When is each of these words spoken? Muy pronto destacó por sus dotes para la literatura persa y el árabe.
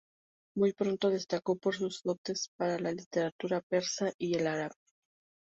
Muy 0.55 0.73
pronto 0.73 1.11
destacó 1.11 1.57
por 1.57 1.75
sus 1.75 2.01
dotes 2.01 2.49
para 2.57 2.79
la 2.79 2.91
literatura 2.91 3.61
persa 3.61 4.11
y 4.17 4.35
el 4.35 4.47
árabe. 4.47 4.73